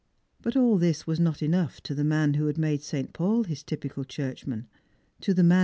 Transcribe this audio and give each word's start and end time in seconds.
But 0.41 0.55
all 0.55 0.79
this 0.79 1.05
was 1.05 1.19
not 1.19 1.43
enough 1.43 1.79
to 1.81 1.93
the 1.93 2.03
man 2.03 2.33
wl^^ 2.33 2.47
had 2.47 2.57
made 2.57 2.81
St. 2.81 3.13
Paul 3.13 3.43
his 3.43 3.61
tyjiical 3.63 4.07
churchman— 4.07 4.67
to 5.21 5.31
the 5.31 5.43
mai. 5.43 5.59